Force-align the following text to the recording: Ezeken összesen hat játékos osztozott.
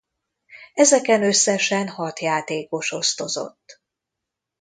Ezeken 0.73 1.23
összesen 1.23 1.87
hat 1.89 2.19
játékos 2.19 2.91
osztozott. 2.91 3.81